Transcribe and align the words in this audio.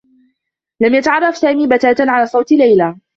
لم 0.81 0.95
يتعرّف 0.95 1.37
سامي 1.37 1.67
بتاتا 1.67 2.03
على 2.09 2.25
صوت 2.25 2.51
ليلى. 2.51 2.97